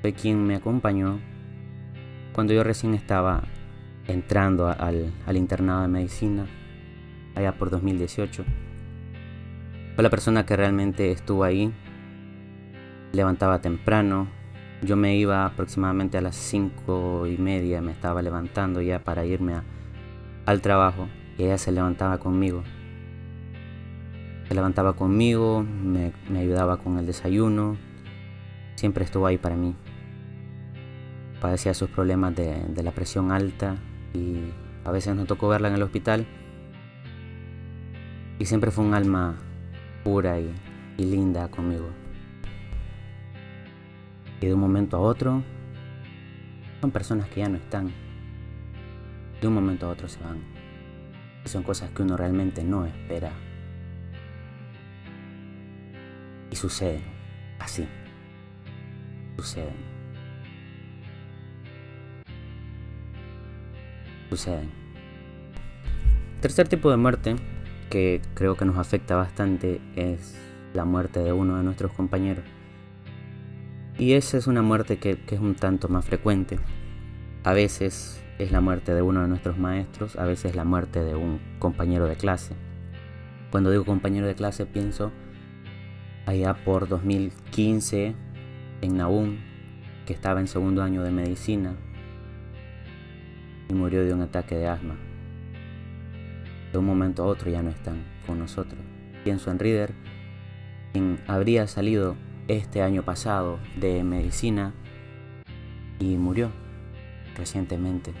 Fue 0.00 0.12
quien 0.14 0.42
me 0.44 0.56
acompañó 0.56 1.20
cuando 2.32 2.54
yo 2.54 2.64
recién 2.64 2.94
estaba 2.94 3.44
entrando 4.08 4.68
al 4.68 5.36
internado 5.36 5.82
de 5.82 5.88
medicina, 5.88 6.46
allá 7.34 7.52
por 7.58 7.70
2018. 7.70 8.44
Fue 9.94 10.02
la 10.02 10.10
persona 10.10 10.46
que 10.46 10.56
realmente 10.56 11.10
estuvo 11.10 11.44
ahí. 11.44 11.72
Levantaba 13.12 13.60
temprano. 13.60 14.28
Yo 14.82 14.96
me 14.96 15.16
iba 15.16 15.46
aproximadamente 15.46 16.18
a 16.18 16.20
las 16.22 16.34
cinco 16.34 17.26
y 17.26 17.36
media, 17.36 17.80
me 17.80 17.92
estaba 17.92 18.20
levantando 18.22 18.80
ya 18.80 18.98
para 18.98 19.24
irme 19.24 19.54
al 20.46 20.60
trabajo 20.60 21.08
y 21.38 21.44
ella 21.44 21.58
se 21.58 21.72
levantaba 21.72 22.18
conmigo. 22.18 22.62
Se 24.48 24.54
levantaba 24.54 24.94
conmigo, 24.94 25.62
me, 25.62 26.12
ayudaba 26.36 26.76
con 26.78 26.98
el 26.98 27.06
desayuno, 27.06 27.76
siempre 28.74 29.04
estuvo 29.04 29.26
ahí 29.26 29.38
para 29.38 29.56
mí. 29.56 29.74
Padecía 31.40 31.74
sus 31.74 31.88
problemas 31.90 32.34
de, 32.36 32.82
la 32.82 32.92
presión 32.92 33.32
alta 33.32 33.76
y 34.14 34.36
a 34.84 34.90
veces 34.90 35.16
nos 35.16 35.26
tocó 35.26 35.48
verla 35.48 35.68
en 35.68 35.74
el 35.74 35.82
hospital. 35.82 36.26
Y 38.38 38.44
siempre 38.44 38.70
fue 38.70 38.84
un 38.84 38.94
alma 38.94 39.36
pura 40.04 40.38
y, 40.38 40.52
linda 40.98 41.48
conmigo. 41.48 42.01
Y 44.42 44.46
de 44.46 44.54
un 44.54 44.60
momento 44.60 44.96
a 44.96 45.00
otro, 45.00 45.40
son 46.80 46.90
personas 46.90 47.28
que 47.28 47.38
ya 47.38 47.48
no 47.48 47.58
están. 47.58 47.92
De 49.40 49.46
un 49.46 49.54
momento 49.54 49.86
a 49.86 49.90
otro 49.90 50.08
se 50.08 50.18
van. 50.20 50.40
Son 51.44 51.62
cosas 51.62 51.90
que 51.90 52.02
uno 52.02 52.16
realmente 52.16 52.64
no 52.64 52.84
espera. 52.84 53.30
Y 56.50 56.56
suceden 56.56 57.02
así. 57.60 57.86
Suceden. 59.36 59.76
Suceden. 64.28 64.70
Tercer 66.40 66.66
tipo 66.66 66.90
de 66.90 66.96
muerte 66.96 67.36
que 67.90 68.20
creo 68.34 68.56
que 68.56 68.64
nos 68.64 68.76
afecta 68.76 69.14
bastante 69.14 69.80
es 69.94 70.36
la 70.74 70.84
muerte 70.84 71.20
de 71.20 71.32
uno 71.32 71.58
de 71.58 71.62
nuestros 71.62 71.92
compañeros. 71.92 72.44
Y 73.98 74.12
esa 74.12 74.38
es 74.38 74.46
una 74.46 74.62
muerte 74.62 74.98
que, 74.98 75.18
es 75.26 75.40
un 75.40 75.54
tanto 75.54 75.88
más 75.88 76.04
frecuente. 76.04 76.58
A 77.44 77.52
veces 77.52 78.22
es 78.38 78.52
la 78.52 78.60
muerte 78.60 78.94
de 78.94 79.02
uno 79.02 79.22
de 79.22 79.28
nuestros 79.28 79.58
maestros, 79.58 80.16
a 80.16 80.24
veces 80.24 80.56
la 80.56 80.64
muerte 80.64 81.02
de 81.02 81.14
un 81.14 81.40
compañero 81.58 82.06
de 82.06 82.16
clase. 82.16 82.54
Cuando 83.50 83.70
digo 83.70 83.84
compañero 83.84 84.26
de 84.26 84.34
clase 84.34 84.64
pienso 84.64 85.12
allá 86.26 86.54
por 86.64 86.88
2015 86.88 88.14
en 88.80 88.96
Nahum, 88.96 89.36
que 90.06 90.12
estaba 90.12 90.40
en 90.40 90.48
segundo 90.48 90.82
año 90.82 91.02
de 91.02 91.10
medicina 91.10 91.74
y 93.68 93.74
murió 93.74 94.04
de 94.04 94.14
un 94.14 94.22
ataque 94.22 94.56
de 94.56 94.68
asma 94.68 94.96
de 96.72 96.78
un 96.78 96.86
momento 96.86 97.22
a 97.22 97.26
otro 97.26 97.50
ya 97.50 97.62
no 97.62 97.70
están 97.70 98.02
con 98.26 98.38
nosotros. 98.38 98.80
Pienso 99.24 99.50
en 99.50 99.58
Reader, 99.58 99.92
quien 100.92 101.20
habría 101.26 101.66
salido 101.66 102.16
este 102.48 102.82
año 102.82 103.02
pasado 103.02 103.58
de 103.76 104.02
medicina 104.04 104.72
y 105.98 106.16
murió 106.16 106.50
recientemente. 107.36 108.12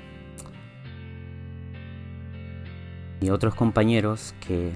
Y 3.20 3.30
otros 3.30 3.54
compañeros 3.54 4.34
que 4.46 4.72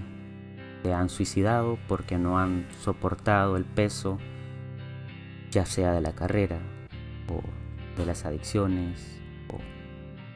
se 0.82 0.92
han 0.92 1.08
suicidado 1.08 1.78
porque 1.88 2.18
no 2.18 2.38
han 2.38 2.66
soportado 2.80 3.56
el 3.56 3.64
peso, 3.64 4.18
ya 5.50 5.66
sea 5.66 5.92
de 5.92 6.00
la 6.00 6.12
carrera 6.12 6.58
o 7.28 7.42
de 7.98 8.06
las 8.06 8.24
adicciones 8.24 9.20
o 9.48 9.58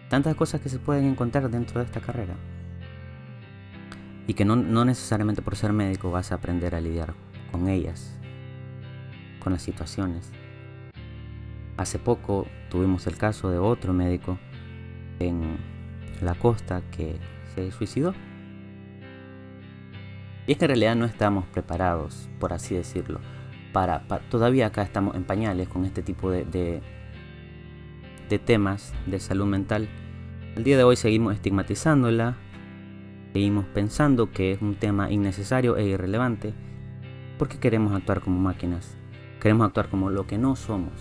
tantas 0.08 0.34
cosas 0.34 0.60
que 0.60 0.68
se 0.68 0.78
pueden 0.78 1.04
encontrar 1.04 1.50
dentro 1.50 1.80
de 1.80 1.86
esta 1.86 2.00
carrera 2.00 2.34
y 4.26 4.34
que 4.34 4.44
no, 4.44 4.56
necesariamente 4.84 5.42
por 5.42 5.56
ser 5.56 5.72
médico 5.72 6.10
vas 6.12 6.30
a 6.30 6.36
aprender 6.36 6.74
a 6.76 6.80
lidiar 6.80 7.14
con 7.50 7.68
ellas, 7.68 8.16
con 9.40 9.52
las 9.52 9.62
situaciones. 9.62 10.30
Hace 11.76 11.98
poco 11.98 12.46
tuvimos 12.68 13.06
el 13.06 13.16
caso 13.16 13.50
de 13.50 13.58
otro 13.58 13.92
médico 13.92 14.38
en 15.18 15.58
la 16.20 16.34
costa 16.34 16.82
que 16.90 17.16
se 17.54 17.72
suicidó. 17.72 18.14
Y 20.46 20.52
es 20.52 20.58
que 20.58 20.64
en 20.66 20.70
realidad 20.70 20.96
no 20.96 21.06
estamos 21.06 21.46
preparados, 21.46 22.28
por 22.38 22.52
así 22.52 22.74
decirlo, 22.74 23.20
para, 23.72 24.02
todavía 24.30 24.66
acá 24.66 24.82
estamos 24.82 25.16
en 25.16 25.24
pañales 25.24 25.68
con 25.68 25.84
este 25.84 26.02
tipo 26.02 26.30
de, 26.30 26.44
de, 26.44 28.38
temas 28.38 28.92
de 29.06 29.18
salud 29.20 29.46
mental. 29.46 29.88
El 30.56 30.64
día 30.64 30.76
de 30.76 30.84
hoy 30.84 30.96
seguimos 30.96 31.34
estigmatizándola, 31.34 32.36
Seguimos 33.32 33.64
pensando 33.66 34.32
que 34.32 34.50
es 34.50 34.60
un 34.60 34.74
tema 34.74 35.10
innecesario 35.12 35.76
e 35.76 35.86
irrelevante 35.86 36.52
porque 37.38 37.58
queremos 37.58 37.94
actuar 37.94 38.20
como 38.20 38.40
máquinas. 38.40 38.99
Queremos 39.40 39.66
actuar 39.66 39.88
como 39.88 40.10
lo 40.10 40.26
que 40.26 40.38
no 40.38 40.54
somos. 40.54 40.92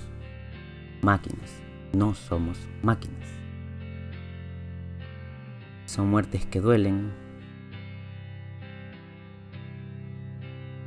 Máquinas. 1.01 1.62
No 1.93 2.13
somos 2.13 2.58
máquinas. 2.81 3.27
Son 5.86 6.10
muertes 6.10 6.46
que 6.46 6.62
duelen 6.62 7.12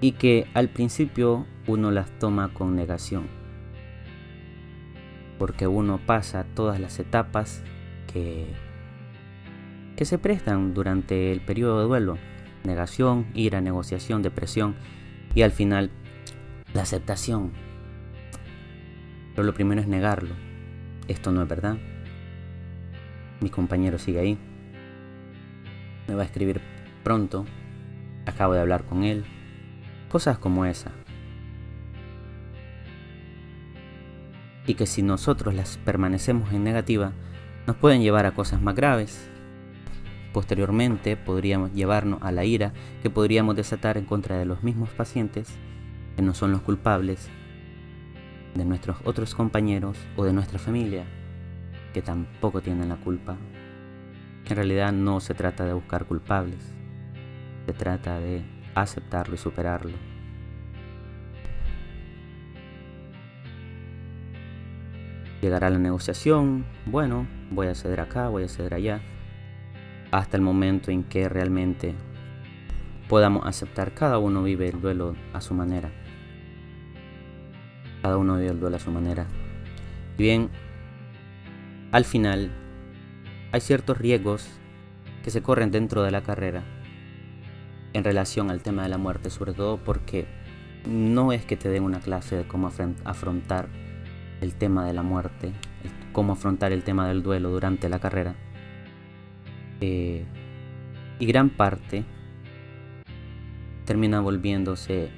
y 0.01 0.13
que 0.13 0.47
al 0.55 0.69
principio 0.69 1.47
uno 1.67 1.91
las 1.91 2.11
toma 2.19 2.55
con 2.55 2.75
negación. 2.75 3.29
Porque 5.39 5.67
uno 5.67 6.01
pasa 6.07 6.47
todas 6.55 6.81
las 6.81 6.99
etapas 6.99 7.63
que 8.13 8.47
que 9.97 10.05
se 10.05 10.19
prestan 10.19 10.75
durante 10.75 11.33
el 11.33 11.41
periodo 11.41 11.81
de 11.81 11.87
duelo. 11.87 12.19
Negación, 12.65 13.27
ira, 13.35 13.61
negociación, 13.61 14.23
depresión 14.23 14.75
y 15.35 15.43
al 15.43 15.53
final 15.53 15.91
la 16.75 16.83
aceptación. 16.83 17.53
Pero 19.35 19.45
lo 19.45 19.55
primero 19.55 19.81
es 19.81 19.87
negarlo. 19.87 20.35
Esto 21.09 21.33
no 21.33 21.43
es 21.43 21.49
verdad. 21.49 21.77
Mi 23.41 23.51
compañero 23.51 23.99
sigue 23.99 24.21
ahí. 24.21 24.39
Me 26.09 26.15
va 26.15 26.23
a 26.23 26.27
escribir 26.27 26.61
pronto. 27.03 27.47
Acabo 28.27 28.55
de 28.55 28.61
hablar 28.61 28.85
con 28.85 29.05
él. 29.05 29.25
Cosas 30.09 30.39
como 30.39 30.65
esa. 30.65 30.93
Y 34.67 34.75
que 34.75 34.87
si 34.87 35.03
nosotros 35.03 35.55
las 35.55 35.77
permanecemos 35.79 36.53
en 36.53 36.63
negativa, 36.63 37.13
nos 37.67 37.77
pueden 37.77 38.03
llevar 38.03 38.27
a 38.27 38.33
cosas 38.33 38.61
más 38.61 38.75
graves 38.75 39.33
Posteriormente 40.33 41.17
podríamos 41.17 41.73
llevarnos 41.75 42.23
a 42.23 42.33
la 42.33 42.45
ira 42.45 42.73
que 43.03 43.11
podríamos 43.11 43.55
desatar 43.55 43.99
en 43.99 44.07
contra 44.07 44.39
de 44.39 44.47
los 44.47 44.63
mismos 44.63 44.89
pacientes 44.91 45.49
que 46.17 46.23
no 46.23 46.35
son 46.35 46.53
los 46.53 46.63
culpables, 46.63 47.31
de 48.55 48.65
nuestros 48.65 48.99
otros 49.05 49.35
compañeros 49.35 49.97
o 50.17 50.25
de 50.25 50.33
nuestra 50.33 50.59
familia 50.59 51.05
que 51.93 52.03
tampoco 52.03 52.61
tienen 52.61 52.89
la 52.89 52.97
culpa. 52.97 53.37
En 54.47 54.57
realidad 54.57 54.93
no 54.93 55.21
se 55.21 55.35
trata 55.35 55.65
de 55.65 55.73
buscar 55.73 56.05
culpables, 56.05 56.75
se 57.67 57.73
trata 57.73 58.19
de 58.21 58.43
aceptarlo 58.75 59.35
y 59.35 59.39
superarlo. 59.39 59.97
Llegará 65.41 65.71
la 65.71 65.79
negociación, 65.79 66.65
bueno, 66.87 67.27
voy 67.51 67.67
a 67.67 67.75
ceder 67.75 68.01
acá, 68.01 68.29
voy 68.29 68.45
a 68.45 68.49
ceder 68.49 68.75
allá 68.75 69.01
hasta 70.13 70.37
el 70.37 70.43
momento 70.43 70.91
en 70.91 71.05
que 71.05 71.29
realmente 71.29 71.95
podamos 73.09 73.47
aceptar. 73.47 73.93
Cada 73.95 74.19
uno 74.19 74.43
vive 74.43 74.69
el 74.69 74.81
duelo 74.81 75.17
a 75.33 75.41
su 75.41 75.55
manera. 75.55 75.91
Cada 78.03 78.19
uno 78.19 78.37
vive 78.37 78.51
el 78.51 78.61
duelo 78.61 78.77
a 78.77 78.81
su 78.81 78.91
manera. 78.91 79.27
Y 80.19 80.25
bien, 80.25 80.51
al 81.93 82.05
final 82.05 82.51
hay 83.53 83.61
ciertos 83.61 83.97
riesgos 83.99 84.49
que 85.23 85.31
se 85.31 85.43
corren 85.43 85.71
dentro 85.71 86.03
de 86.03 86.11
la 86.11 86.23
carrera 86.23 86.65
en 87.93 88.05
relación 88.05 88.51
al 88.51 88.63
tema 88.63 88.83
de 88.83 88.89
la 88.89 88.99
muerte, 88.99 89.31
sobre 89.31 89.53
todo 89.53 89.77
porque 89.79 90.27
no 90.87 91.33
es 91.33 91.45
que 91.45 91.57
te 91.57 91.69
den 91.69 91.85
una 91.85 92.01
clase 92.01 92.37
de 92.37 92.49
cómo 92.49 92.71
afrontar 93.05 93.69
el 94.41 94.55
tema 94.55 94.87
de 94.87 94.93
la 94.93 95.03
muerte, 95.03 95.53
cómo 96.13 96.33
afrontar 96.33 96.73
el 96.73 96.83
tema 96.83 97.07
del 97.07 97.23
duelo 97.23 97.51
durante 97.51 97.89
la 97.89 98.01
carrera. 98.01 98.35
Eh, 99.81 100.25
y 101.19 101.27
gran 101.27 101.51
parte 101.51 102.05
termina 103.85 104.21
volviéndose 104.21 105.11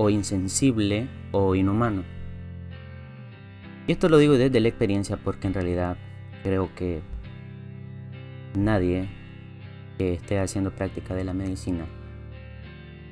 o 0.00 0.08
insensible 0.08 1.08
o 1.30 1.54
inhumano. 1.54 2.04
Y 3.86 3.92
esto 3.92 4.08
lo 4.08 4.16
digo 4.16 4.38
desde 4.38 4.58
la 4.58 4.68
experiencia 4.68 5.18
porque 5.18 5.46
en 5.46 5.52
realidad 5.52 5.98
creo 6.42 6.74
que 6.74 7.02
nadie 8.54 9.10
que 9.98 10.14
esté 10.14 10.38
haciendo 10.38 10.70
práctica 10.70 11.14
de 11.14 11.24
la 11.24 11.34
medicina 11.34 11.84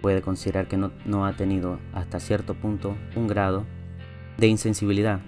puede 0.00 0.22
considerar 0.22 0.66
que 0.66 0.78
no, 0.78 0.92
no 1.04 1.26
ha 1.26 1.34
tenido 1.34 1.78
hasta 1.92 2.20
cierto 2.20 2.54
punto 2.54 2.96
un 3.16 3.28
grado 3.28 3.66
de 4.38 4.46
insensibilidad. 4.46 5.20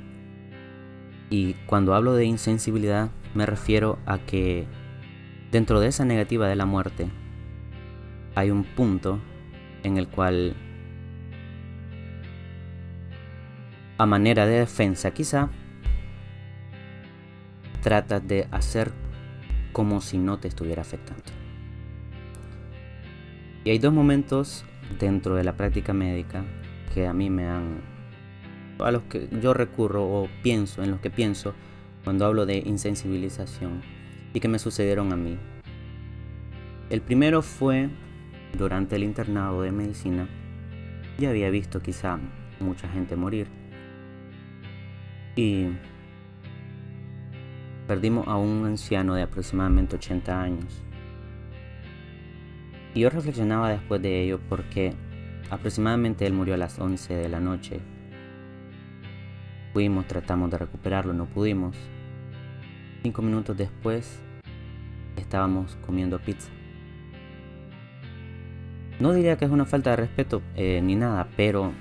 Y 1.29 1.55
cuando 1.67 1.95
hablo 1.95 2.15
de 2.15 2.25
insensibilidad 2.25 3.11
me 3.35 3.45
refiero 3.45 3.99
a 4.07 4.17
que 4.17 4.67
dentro 5.53 5.79
de 5.79 5.89
esa 5.89 6.07
negativa 6.07 6.49
de 6.49 6.57
la 6.57 6.65
muerte 6.65 7.11
hay 8.35 8.51
un 8.51 8.65
punto 8.65 9.21
en 9.83 9.99
el 9.99 10.09
cual 10.09 10.57
a 14.01 14.07
manera 14.07 14.47
de 14.47 14.61
defensa 14.61 15.11
quizá 15.11 15.51
tratas 17.83 18.27
de 18.27 18.49
hacer 18.51 18.93
como 19.75 20.01
si 20.01 20.17
no 20.17 20.39
te 20.39 20.49
estuviera 20.49 20.81
afectando. 20.81 21.23
Y 23.63 23.69
hay 23.69 23.79
dos 23.79 23.93
momentos 23.93 24.65
dentro 24.99 25.35
de 25.35 25.45
la 25.45 25.53
práctica 25.53 25.93
médica 25.93 26.47
que 26.95 27.07
a 27.07 27.13
mí 27.13 27.29
me 27.29 27.47
han 27.47 27.83
a 28.79 28.91
los 28.91 29.03
que 29.03 29.29
yo 29.43 29.53
recurro 29.53 30.05
o 30.05 30.31
pienso, 30.43 30.83
en 30.83 30.93
los 30.93 31.01
que 31.01 31.11
pienso 31.11 31.53
cuando 32.03 32.25
hablo 32.25 32.47
de 32.47 32.57
insensibilización 32.57 33.83
y 34.33 34.41
que 34.41 34.49
me 34.49 34.59
sucedieron 34.59 35.13
a 35.13 35.17
mí. 35.17 35.37
El 36.89 37.03
primero 37.03 37.43
fue 37.43 37.91
durante 38.57 38.97
el 38.97 39.05
internado 39.05 39.61
de 39.61 39.73
medicina. 39.73 40.27
Ya 41.19 41.29
había 41.29 41.51
visto 41.51 41.81
quizá 41.81 42.19
mucha 42.61 42.89
gente 42.89 43.15
morir. 43.15 43.60
Y 45.37 45.69
perdimos 47.87 48.27
a 48.29 48.37
un 48.37 48.67
anciano 48.67 49.15
de 49.15 49.23
aproximadamente 49.23 49.97
80 49.97 50.43
años. 50.43 50.83
Y 52.95 53.01
yo 53.01 53.11
reflexionaba 53.11 53.71
después 53.71 54.03
de 54.03 54.23
ello 54.23 54.41
porque 54.49 54.95
aproximadamente 55.51 56.27
él 56.27 56.33
murió 56.33 56.55
a 56.55 56.59
las 56.59 56.79
11 56.79 57.15
de 57.15 57.29
la 57.29 57.41
noche 57.41 57.81
Fuimos, 59.73 60.09
tratamos 60.09 60.51
de 60.51 60.59
recuperarlo, 60.59 61.13
no 61.13 61.27
pudimos. 61.27 61.77
Cinco 63.03 63.23
minutos 63.23 63.57
después 63.57 64.21
estábamos 65.17 65.77
comiendo 65.87 66.19
pizza. 66.19 66.51
No 68.99 69.13
diría 69.13 69.37
que 69.37 69.45
es 69.45 69.51
una 69.51 69.67
falta 69.67 69.91
de 69.91 69.97
respeto 69.97 70.43
eh, 70.57 70.81
ni 70.83 70.97
nada, 70.97 71.29
pero 71.37 71.73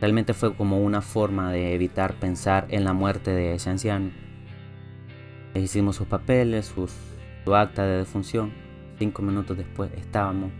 realmente 0.00 0.34
fue 0.34 0.54
como 0.54 0.80
una 0.80 1.02
forma 1.02 1.52
de 1.52 1.74
evitar 1.74 2.14
pensar 2.14 2.66
en 2.70 2.84
la 2.84 2.92
muerte 2.92 3.30
de 3.30 3.54
ese 3.54 3.70
anciano. 3.70 4.10
Le 5.54 5.60
hicimos 5.60 5.96
sus 5.96 6.06
papeles, 6.06 6.66
sus, 6.66 6.92
su 7.44 7.54
acta 7.54 7.84
de 7.84 7.98
defunción. 7.98 8.52
Cinco 8.98 9.22
minutos 9.22 9.56
después 9.56 9.90
estábamos 9.96 10.50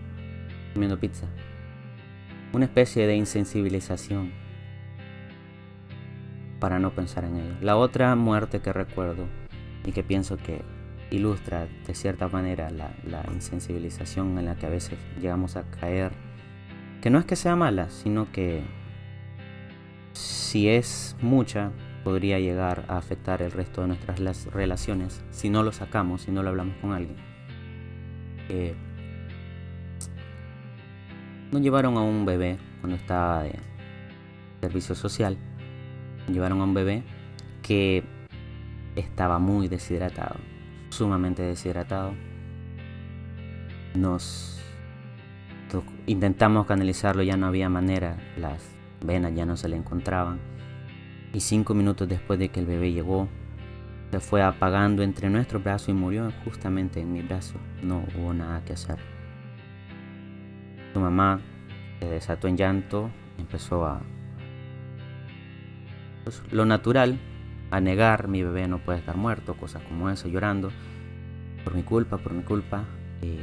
comiendo 0.72 0.98
pizza. 0.98 1.26
Una 2.52 2.66
especie 2.66 3.06
de 3.06 3.16
insensibilización 3.16 4.32
para 6.60 6.78
no 6.78 6.90
pensar 6.90 7.24
en 7.24 7.36
ello. 7.36 7.54
La 7.60 7.76
otra 7.76 8.14
muerte 8.16 8.60
que 8.60 8.72
recuerdo 8.72 9.26
y 9.84 9.92
que 9.92 10.02
pienso 10.02 10.36
que 10.36 10.62
ilustra 11.10 11.68
de 11.86 11.94
cierta 11.94 12.28
manera 12.28 12.70
la, 12.70 13.24
insensibilización 13.32 14.38
en 14.38 14.46
la 14.46 14.56
que 14.56 14.66
a 14.66 14.70
veces 14.70 14.98
llegamos 15.20 15.56
a 15.56 15.62
caer, 15.62 16.12
que 17.00 17.10
no 17.10 17.18
es 17.18 17.24
que 17.24 17.36
sea 17.36 17.56
mala, 17.56 17.90
sino 17.90 18.32
que 18.32 18.62
si 20.16 20.68
es 20.68 21.16
mucha, 21.20 21.70
podría 22.04 22.38
llegar 22.38 22.84
a 22.88 22.96
afectar 22.96 23.42
el 23.42 23.50
resto 23.50 23.82
de 23.82 23.88
nuestras 23.88 24.46
relaciones 24.52 25.22
si 25.30 25.50
no 25.50 25.62
lo 25.62 25.72
sacamos, 25.72 26.22
si 26.22 26.30
no 26.30 26.42
lo 26.42 26.50
hablamos 26.50 26.76
con 26.80 26.92
alguien. 26.92 27.16
Eh, 28.48 28.74
nos 31.50 31.60
llevaron 31.60 31.96
a 31.96 32.00
un 32.00 32.24
bebé 32.24 32.58
cuando 32.80 32.96
estaba 32.96 33.42
de 33.42 33.58
servicio 34.60 34.94
social 34.94 35.36
llevaron 36.32 36.60
a 36.60 36.64
un 36.64 36.74
bebé 36.74 37.02
que 37.62 38.04
estaba 38.96 39.38
muy 39.38 39.68
deshidratado, 39.68 40.36
sumamente 40.90 41.42
deshidratado. 41.42 42.14
Nos 43.94 44.60
intentamos 46.06 46.66
canalizarlo, 46.66 47.22
ya 47.22 47.36
no 47.36 47.46
había 47.46 47.68
manera, 47.68 48.16
las 48.36 48.75
venas 49.06 49.34
ya 49.34 49.46
no 49.46 49.56
se 49.56 49.68
le 49.68 49.76
encontraban. 49.76 50.38
Y 51.32 51.40
cinco 51.40 51.74
minutos 51.74 52.08
después 52.08 52.38
de 52.38 52.48
que 52.48 52.60
el 52.60 52.66
bebé 52.66 52.92
llegó, 52.92 53.28
se 54.10 54.20
fue 54.20 54.42
apagando 54.42 55.02
entre 55.02 55.30
nuestro 55.30 55.60
brazo 55.60 55.90
y 55.90 55.94
murió 55.94 56.32
justamente 56.44 57.00
en 57.00 57.12
mi 57.12 57.22
brazo. 57.22 57.58
No 57.82 58.04
hubo 58.16 58.32
nada 58.32 58.64
que 58.64 58.72
hacer. 58.72 58.98
Su 60.92 61.00
mamá 61.00 61.40
se 62.00 62.08
desató 62.08 62.48
en 62.48 62.56
llanto, 62.56 63.10
empezó 63.38 63.84
a 63.86 64.02
pues, 66.24 66.42
lo 66.50 66.64
natural 66.64 67.18
a 67.70 67.80
negar 67.80 68.28
mi 68.28 68.42
bebé 68.42 68.68
no 68.68 68.78
puede 68.78 69.00
estar 69.00 69.16
muerto, 69.16 69.54
cosas 69.54 69.82
como 69.82 70.08
eso, 70.10 70.28
llorando 70.28 70.70
por 71.64 71.74
mi 71.74 71.82
culpa, 71.82 72.18
por 72.18 72.32
mi 72.32 72.42
culpa. 72.42 72.84
Y 73.22 73.38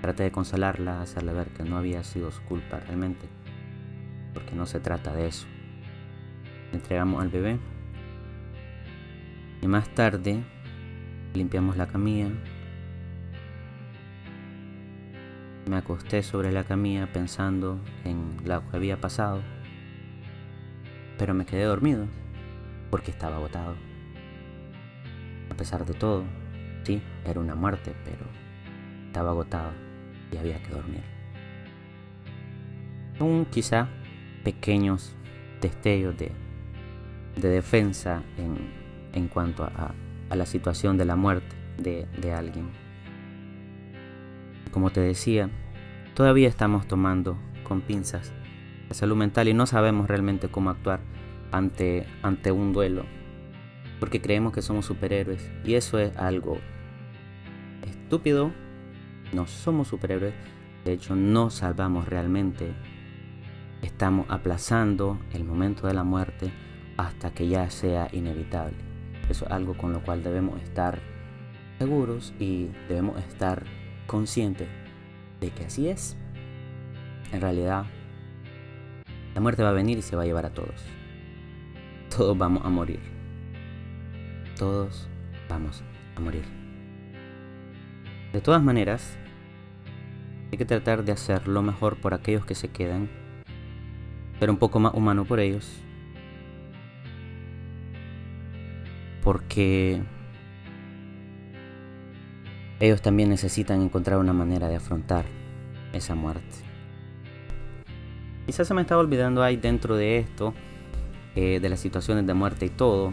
traté 0.00 0.24
de 0.24 0.32
consolarla, 0.32 1.00
hacerle 1.00 1.32
ver 1.32 1.48
que 1.48 1.62
no 1.62 1.76
había 1.76 2.02
sido 2.02 2.30
su 2.32 2.42
culpa 2.42 2.80
realmente, 2.80 3.28
porque 4.32 4.54
no 4.54 4.66
se 4.66 4.80
trata 4.80 5.14
de 5.14 5.26
eso. 5.28 5.46
entregamos 6.72 7.22
al 7.22 7.28
bebé 7.28 7.58
y 9.60 9.66
más 9.66 9.88
tarde 9.90 10.42
limpiamos 11.34 11.76
la 11.76 11.86
camilla. 11.86 12.28
Me 15.68 15.76
acosté 15.76 16.22
sobre 16.22 16.50
la 16.50 16.64
camilla 16.64 17.12
pensando 17.12 17.78
en 18.04 18.36
lo 18.44 18.68
que 18.68 18.76
había 18.76 19.00
pasado 19.00 19.40
pero 21.22 21.34
me 21.34 21.46
quedé 21.46 21.62
dormido 21.62 22.06
porque 22.90 23.12
estaba 23.12 23.36
agotado. 23.36 23.76
A 25.50 25.54
pesar 25.54 25.86
de 25.86 25.94
todo, 25.94 26.24
sí, 26.82 27.00
era 27.24 27.38
una 27.38 27.54
muerte, 27.54 27.94
pero 28.04 28.24
estaba 29.06 29.30
agotado 29.30 29.70
y 30.32 30.36
había 30.36 30.60
que 30.60 30.70
dormir. 30.70 31.04
Un 33.20 33.44
quizá 33.44 33.88
pequeños 34.44 35.14
destellos 35.60 36.16
de, 36.18 36.32
de 37.36 37.48
defensa 37.48 38.22
en, 38.36 39.28
cuanto 39.28 39.64
a, 39.64 39.94
la 40.34 40.46
situación 40.46 40.96
de 40.96 41.04
la 41.04 41.16
muerte 41.16 41.54
de, 41.78 42.32
alguien. 42.32 42.70
Como 44.70 44.90
te 44.90 45.00
decía, 45.00 45.50
todavía 46.14 46.48
estamos 46.48 46.86
tomando 46.86 47.36
con 47.64 47.82
pinzas 47.82 48.32
salud 48.94 49.16
mental 49.16 49.48
y 49.48 49.54
no 49.54 49.66
sabemos 49.66 50.08
realmente 50.08 50.48
cómo 50.48 50.70
actuar 50.70 51.00
ante 51.50 52.06
un 52.52 52.72
duelo, 52.72 53.04
porque 54.00 54.20
creemos 54.20 54.52
que 54.52 54.62
somos 54.62 54.86
superhéroes 54.86 55.50
y 55.64 55.74
eso 55.74 55.98
es 55.98 56.16
algo 56.16 56.58
estúpido, 57.86 58.52
no 59.32 59.46
somos 59.46 59.88
superhéroes, 59.88 60.34
de 60.84 60.92
hecho 60.92 61.14
no 61.14 61.50
salvamos 61.50 62.08
realmente, 62.08 62.72
estamos 63.82 64.26
aplazando 64.28 65.18
el 65.32 65.44
momento 65.44 65.86
de 65.86 65.94
la 65.94 66.04
muerte 66.04 66.52
hasta 66.96 67.32
que 67.32 67.48
ya 67.48 67.68
sea 67.70 68.08
inevitable. 68.12 68.76
Eso 69.28 69.44
es 69.44 69.52
algo 69.52 69.76
con 69.76 69.92
lo 69.92 70.02
cual 70.02 70.22
debemos 70.22 70.60
estar 70.62 71.00
seguros 71.78 72.32
y 72.38 72.70
debemos 72.88 73.18
estar 73.18 73.64
conscientes 74.06 74.68
de 75.40 75.50
que 75.50 75.64
así 75.64 75.88
es. 75.88 76.16
En 77.32 77.40
realidad 77.40 77.86
la 79.34 79.40
muerte 79.40 79.62
va 79.62 79.70
a 79.70 79.72
venir 79.72 79.98
y 79.98 80.02
se 80.02 80.16
va 80.16 80.22
a 80.22 80.26
llevar 80.26 80.46
a 80.46 80.52
todos. 80.54 80.84
Todos 82.14 82.36
vamos 82.36 82.64
a 82.64 82.68
morir. 82.68 83.00
Todos 84.58 85.08
vamos 85.48 85.82
a 86.16 86.20
morir. 86.20 86.44
De 88.32 88.40
todas 88.40 88.62
maneras, 88.62 89.18
hay 90.50 90.58
que 90.58 90.64
tratar 90.64 91.04
de 91.04 91.12
hacer 91.12 91.48
lo 91.48 91.62
mejor 91.62 92.00
por 92.00 92.12
aquellos 92.12 92.44
que 92.44 92.54
se 92.54 92.68
quedan, 92.68 93.08
pero 94.42 94.50
un 94.50 94.58
poco 94.58 94.80
más 94.80 94.92
humano 94.94 95.24
por 95.24 95.38
ellos. 95.38 95.70
Porque 99.22 100.02
ellos 102.80 103.00
también 103.00 103.28
necesitan 103.28 103.80
encontrar 103.80 104.18
una 104.18 104.32
manera 104.32 104.66
de 104.66 104.74
afrontar 104.74 105.26
esa 105.92 106.16
muerte. 106.16 106.56
Quizás 108.44 108.66
se 108.66 108.74
me 108.74 108.80
estaba 108.80 109.00
olvidando 109.00 109.44
ahí 109.44 109.56
dentro 109.56 109.94
de 109.94 110.18
esto, 110.18 110.54
eh, 111.36 111.60
de 111.60 111.68
las 111.68 111.78
situaciones 111.78 112.26
de 112.26 112.34
muerte 112.34 112.66
y 112.66 112.70
todo, 112.70 113.12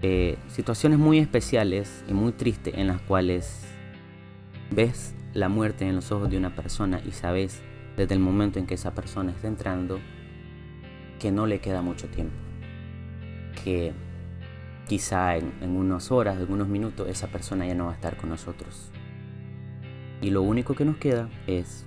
eh, 0.00 0.38
situaciones 0.46 1.00
muy 1.00 1.18
especiales 1.18 2.04
y 2.06 2.12
muy 2.12 2.30
tristes 2.30 2.74
en 2.76 2.86
las 2.86 3.00
cuales 3.00 3.64
ves 4.70 5.12
la 5.34 5.48
muerte 5.48 5.88
en 5.88 5.96
los 5.96 6.12
ojos 6.12 6.30
de 6.30 6.38
una 6.38 6.54
persona 6.54 7.00
y 7.04 7.10
sabes 7.10 7.60
desde 7.96 8.14
el 8.14 8.20
momento 8.20 8.60
en 8.60 8.66
que 8.66 8.74
esa 8.74 8.94
persona 8.94 9.32
está 9.32 9.48
entrando 9.48 9.98
que 11.20 11.30
no 11.30 11.46
le 11.46 11.60
queda 11.60 11.82
mucho 11.82 12.08
tiempo. 12.08 12.34
Que 13.62 13.92
quizá 14.88 15.36
en, 15.36 15.52
en 15.60 15.76
unas 15.76 16.10
horas, 16.10 16.40
en 16.40 16.52
unos 16.52 16.66
minutos, 16.66 17.08
esa 17.08 17.28
persona 17.28 17.64
ya 17.66 17.76
no 17.76 17.86
va 17.86 17.92
a 17.92 17.94
estar 17.94 18.16
con 18.16 18.30
nosotros. 18.30 18.90
Y 20.20 20.30
lo 20.30 20.42
único 20.42 20.74
que 20.74 20.84
nos 20.84 20.96
queda 20.96 21.28
es 21.46 21.86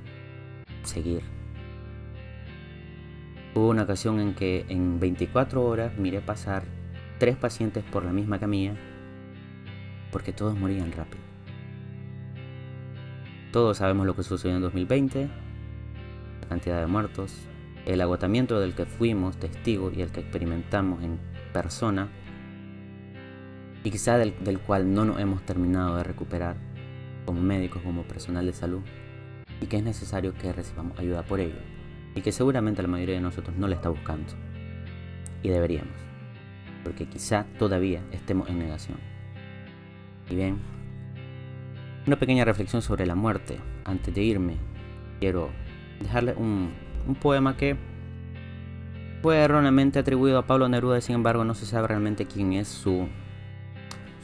seguir. 0.84 1.22
Hubo 3.56 3.70
una 3.70 3.84
ocasión 3.84 4.20
en 4.20 4.34
que 4.34 4.66
en 4.70 5.00
24 5.00 5.64
horas 5.64 5.98
miré 5.98 6.22
pasar 6.22 6.64
tres 7.20 7.36
pacientes 7.36 7.84
por 7.84 8.06
la 8.06 8.14
misma 8.14 8.40
camilla 8.40 8.76
porque 10.12 10.32
todos 10.32 10.58
morían 10.58 10.92
rápido. 10.92 11.24
Todos 13.52 13.78
sabemos 13.78 14.06
lo 14.06 14.16
que 14.16 14.24
sucedió 14.24 14.56
en 14.56 14.62
2020, 14.62 15.30
la 16.42 16.48
cantidad 16.48 16.80
de 16.80 16.88
muertos, 16.88 17.48
el 17.86 18.02
agotamiento 18.02 18.60
del 18.60 18.76
que 18.76 18.86
fuimos 18.86 19.38
testigos 19.38 19.96
y 19.96 20.02
el 20.02 20.12
que 20.12 20.22
experimentamos 20.22 21.04
en 21.04 21.20
persona 21.52 22.10
y 23.84 23.92
quizá 23.92 24.18
del, 24.18 24.34
del 24.44 24.60
cual 24.60 24.94
no 24.94 25.06
nos 25.06 25.20
hemos 25.20 25.44
terminado 25.46 25.98
de 25.98 26.04
recuperar 26.04 26.56
como 27.26 27.42
médicos, 27.42 27.82
como 27.82 28.04
personal 28.04 28.46
de 28.46 28.54
salud 28.54 28.82
y 29.62 29.66
que 29.68 29.78
es 29.78 29.84
necesario 29.84 30.34
que 30.34 30.54
recibamos 30.54 30.98
ayuda 31.00 31.24
por 31.24 31.40
ello 31.40 31.60
y 32.16 32.22
que 32.22 32.32
seguramente 32.32 32.82
la 32.82 32.88
mayoría 32.88 33.16
de 33.16 33.22
nosotros 33.22 33.56
no 33.58 33.68
le 33.68 33.76
está 33.76 33.90
buscando 33.90 34.34
y 35.42 35.50
deberíamos 35.50 36.04
porque 36.84 37.06
quizá 37.06 37.46
todavía 37.58 38.02
estemos 38.12 38.50
en 38.50 38.60
negación. 38.60 38.98
Y 40.30 40.36
bien, 40.36 40.60
una 42.06 42.18
pequeña 42.18 42.46
reflexión 42.46 42.82
sobre 42.82 43.06
la 43.06 43.16
muerte. 43.16 43.60
Antes 43.86 44.14
de 44.14 44.22
irme, 44.22 44.58
quiero 45.20 45.50
dejarle 46.02 46.34
un, 46.34 46.74
poema 47.16 47.58
que 47.58 47.76
fue 49.22 49.38
erróneamente 49.38 50.00
atribuido 50.00 50.38
a 50.38 50.48
Pablo 50.48 50.68
Neruda, 50.68 51.00
sin 51.02 51.16
embargo 51.16 51.46
no 51.46 51.56
se 51.56 51.66
sabe 51.66 51.88
realmente 51.88 52.26
quién 52.26 52.54
es 52.54 52.68
su, 52.68 53.08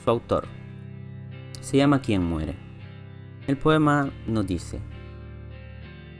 su 0.03 0.09
autor. 0.09 0.47
Se 1.61 1.77
llama 1.77 2.01
Quien 2.01 2.23
muere. 2.23 2.55
El 3.47 3.57
poema 3.57 4.11
nos 4.27 4.45
dice, 4.45 4.79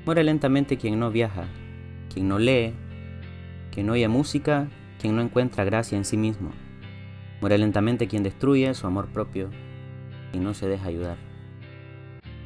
muere 0.06 0.24
lentamente 0.24 0.78
quien 0.78 1.00
no 1.00 1.12
viaja, 1.12 1.46
quien 2.14 2.28
no 2.28 2.40
lee, 2.40 2.74
quien 3.72 3.86
no 3.86 3.94
oye 3.94 4.08
música, 4.08 4.68
quien 5.00 5.16
no 5.16 5.22
encuentra 5.22 5.64
gracia 5.64 5.98
en 5.98 6.06
sí 6.06 6.18
mismo. 6.18 6.52
Muere 7.42 7.58
lentamente 7.58 8.08
quien 8.08 8.24
destruye 8.24 8.74
su 8.74 8.88
amor 8.88 9.08
propio 9.08 9.50
y 10.34 10.40
no 10.40 10.54
se 10.54 10.68
deja 10.68 10.88
ayudar. 10.88 11.29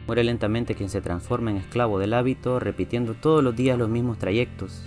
Muere 0.06 0.26
lentamente 0.26 0.76
quien 0.76 0.90
se 0.90 1.02
transforma 1.02 1.52
en 1.52 1.58
esclavo 1.58 1.98
del 1.98 2.14
hábito, 2.14 2.60
repitiendo 2.60 3.14
todos 3.14 3.42
los 3.42 3.56
días 3.56 3.78
los 3.78 3.88
mismos 3.90 4.18
trayectos. 4.18 4.84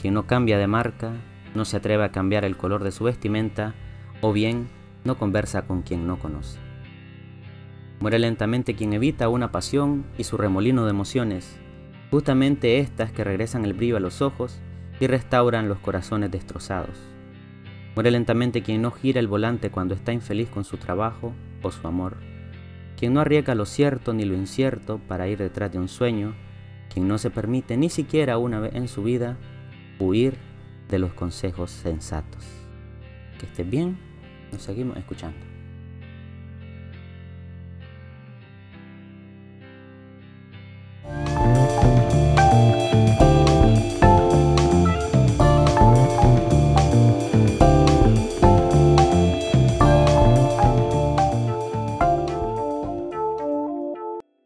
Quien 0.00 0.12
no 0.12 0.26
cambia 0.26 0.58
de 0.58 0.66
marca, 0.66 1.12
no 1.54 1.64
se 1.64 1.78
atreve 1.78 2.04
a 2.04 2.12
cambiar 2.12 2.44
el 2.44 2.58
color 2.58 2.84
de 2.84 2.92
su 2.92 3.04
vestimenta, 3.04 3.74
o 4.20 4.32
bien 4.32 4.68
no 5.04 5.16
conversa 5.16 5.62
con 5.62 5.82
quien 5.82 6.06
no 6.06 6.18
conoce. 6.18 6.58
Muere 7.98 8.18
lentamente 8.18 8.74
quien 8.74 8.92
evita 8.92 9.28
una 9.28 9.52
pasión 9.52 10.04
y 10.18 10.24
su 10.24 10.36
remolino 10.36 10.84
de 10.84 10.90
emociones, 10.90 11.58
justamente 12.10 12.78
estas 12.78 13.10
que 13.10 13.24
regresan 13.24 13.64
el 13.64 13.72
brillo 13.72 13.96
a 13.96 14.00
los 14.00 14.20
ojos 14.20 14.60
y 15.00 15.06
restauran 15.06 15.68
los 15.68 15.78
corazones 15.78 16.30
destrozados. 16.30 16.98
Muere 17.94 18.10
lentamente 18.10 18.62
quien 18.62 18.82
no 18.82 18.90
gira 18.90 19.18
el 19.18 19.28
volante 19.28 19.70
cuando 19.70 19.94
está 19.94 20.12
infeliz 20.12 20.50
con 20.50 20.64
su 20.64 20.76
trabajo 20.76 21.32
o 21.62 21.70
su 21.70 21.86
amor 21.86 22.31
quien 23.02 23.14
no 23.14 23.20
arriesga 23.20 23.56
lo 23.56 23.66
cierto 23.66 24.12
ni 24.12 24.24
lo 24.24 24.36
incierto 24.36 25.00
para 25.08 25.26
ir 25.26 25.38
detrás 25.38 25.72
de 25.72 25.78
un 25.80 25.88
sueño, 25.88 26.36
quien 26.88 27.08
no 27.08 27.18
se 27.18 27.30
permite 27.30 27.76
ni 27.76 27.90
siquiera 27.90 28.38
una 28.38 28.60
vez 28.60 28.76
en 28.76 28.86
su 28.86 29.02
vida 29.02 29.38
huir 29.98 30.36
de 30.88 31.00
los 31.00 31.12
consejos 31.12 31.72
sensatos. 31.72 32.44
Que 33.40 33.46
estés 33.46 33.68
bien, 33.68 33.98
nos 34.52 34.62
seguimos 34.62 34.96
escuchando. 34.98 35.51